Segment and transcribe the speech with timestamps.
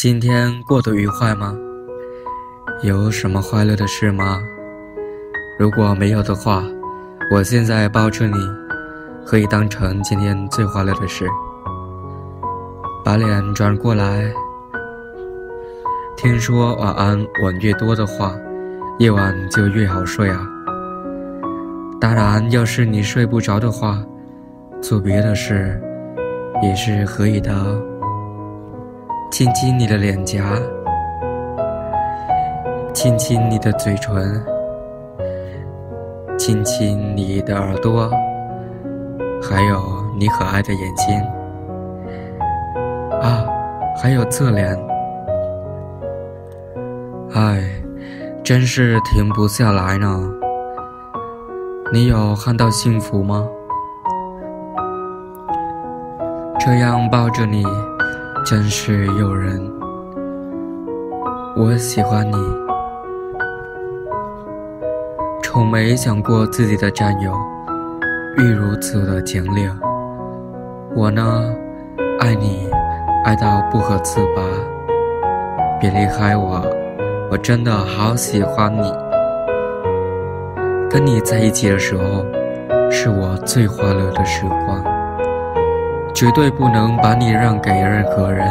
[0.00, 1.52] 今天过得愉快吗？
[2.84, 4.38] 有什么快乐的事吗？
[5.58, 6.62] 如果没有的话，
[7.32, 8.36] 我现在抱着你，
[9.26, 11.26] 可以当成今天最快乐的事。
[13.04, 14.32] 把脸转过来。
[16.16, 18.36] 听说晚安吻越多的话，
[19.00, 20.46] 夜晚就越好睡啊。
[22.00, 24.00] 当然，要是你睡不着的话，
[24.80, 25.82] 做别的事
[26.62, 27.52] 也是可以的。
[29.30, 30.42] 亲亲你的脸颊，
[32.92, 34.42] 亲亲你的嘴唇，
[36.36, 38.10] 亲亲你的耳朵，
[39.40, 39.80] 还有
[40.18, 41.20] 你可爱的眼睛。
[43.20, 43.46] 啊，
[43.96, 44.76] 还有侧脸。
[47.34, 47.62] 唉，
[48.42, 50.20] 真是停不下来呢。
[51.92, 53.46] 你有看到幸福吗？
[56.58, 57.64] 这样抱着你，
[58.48, 59.60] 真是诱人。
[61.54, 62.34] 我喜欢你，
[65.42, 67.30] 从没想过自己的战友
[68.38, 69.70] 欲如此的强烈。
[70.96, 71.54] 我呢，
[72.20, 72.70] 爱你，
[73.22, 74.42] 爱到不可自拔。
[75.78, 76.64] 别离开我，
[77.30, 78.90] 我真的好喜欢你。
[80.88, 82.24] 跟你在一起的时候，
[82.90, 84.97] 是我最欢乐的时光。
[86.14, 88.48] 绝对不能把你让给任何人。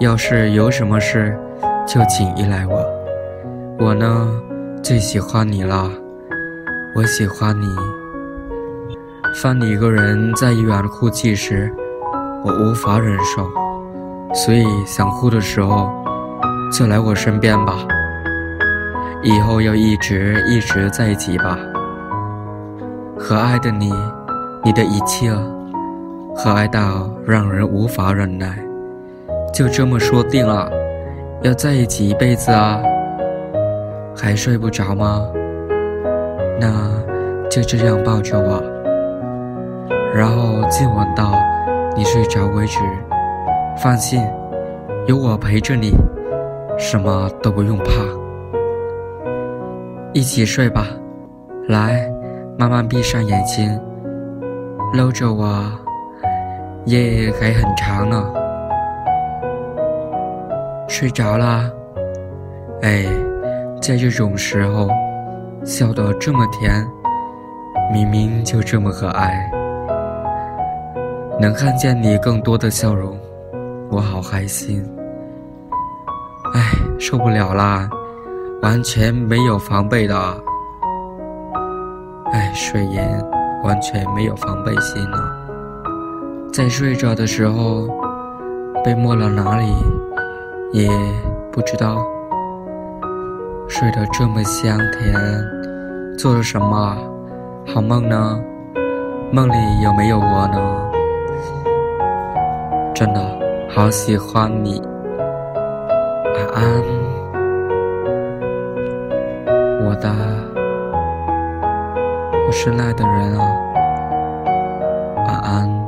[0.00, 1.36] 要是有什么事，
[1.86, 2.84] 就请依赖我。
[3.78, 4.28] 我呢，
[4.82, 5.90] 最喜欢你了。
[6.96, 7.66] 我喜欢你。
[9.42, 11.72] 放你一个人在医院哭泣时，
[12.44, 13.48] 我无法忍受。
[14.32, 15.90] 所以想哭的时候，
[16.72, 17.74] 就来我身边吧。
[19.22, 21.56] 以后要一直一直在一起吧，
[23.18, 23.92] 可爱的你，
[24.62, 25.32] 你的一切，
[26.36, 28.58] 可爱到让人无法忍耐，
[29.52, 30.70] 就这么说定了，
[31.42, 32.82] 要在一起一辈子啊！
[34.16, 35.26] 还睡不着吗？
[36.60, 36.90] 那
[37.48, 38.62] 就这样抱着我，
[40.14, 41.34] 然后亲吻到
[41.96, 42.80] 你睡着为止。
[43.76, 44.22] 放心，
[45.06, 45.92] 有我陪着你，
[46.78, 47.84] 什么都不用怕。
[50.12, 50.86] 一起睡吧，
[51.68, 52.08] 来，
[52.58, 53.80] 慢慢闭上眼睛，
[54.94, 55.64] 搂着我，
[56.86, 58.24] 夜还很长呢。
[60.88, 61.70] 睡着啦？
[62.82, 63.04] 哎，
[63.80, 64.88] 在这种时候，
[65.64, 66.86] 笑得这么甜，
[67.92, 69.50] 明明就这么可爱。
[71.40, 73.18] 能看见你更多的笑容，
[73.90, 74.84] 我好开心。
[76.54, 76.60] 哎，
[76.98, 77.88] 受不了啦！
[78.62, 80.16] 完全没有防备的，
[82.32, 83.06] 哎，睡颜
[83.62, 85.23] 完全没有防备心呢。
[86.54, 87.88] 在睡着的时候，
[88.84, 89.74] 被摸了哪里，
[90.72, 90.88] 也
[91.50, 91.96] 不知道。
[93.66, 95.12] 睡得这么香甜，
[96.16, 96.96] 做了什么
[97.66, 98.40] 好梦呢？
[99.32, 100.56] 梦里有没有我呢？
[102.94, 103.20] 真的
[103.68, 104.80] 好喜欢你，
[106.36, 106.62] 晚安。
[109.84, 110.08] 我的，
[112.46, 113.44] 我深爱的人啊，
[115.26, 115.83] 晚安。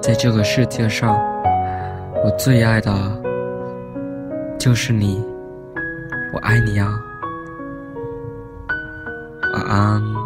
[0.00, 1.18] 在这个世界上，
[2.24, 2.90] 我最爱的
[4.58, 5.22] 就是你，
[6.32, 6.88] 我爱你啊，
[9.54, 10.17] 晚安。